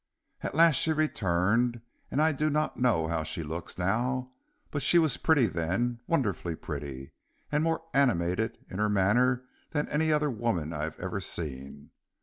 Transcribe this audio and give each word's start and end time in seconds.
"At 0.41 0.55
last 0.55 0.77
she 0.77 0.93
returned, 0.93 1.79
and 2.09 2.19
I 2.23 2.31
do 2.31 2.49
not 2.49 2.75
know 2.79 3.05
how 3.05 3.21
she 3.21 3.43
looks 3.43 3.77
now, 3.77 4.31
but 4.71 4.81
she 4.81 4.97
was 4.97 5.17
pretty 5.17 5.45
then, 5.45 6.01
wonderfully 6.07 6.55
pretty, 6.55 7.11
and 7.51 7.63
more 7.63 7.83
animated 7.93 8.57
in 8.67 8.79
her 8.79 8.89
manner 8.89 9.45
than 9.69 9.87
any 9.89 10.11
other 10.11 10.31
woman 10.31 10.73
I 10.73 10.85
have 10.85 10.99
ever 10.99 11.19
seen. 11.19 11.91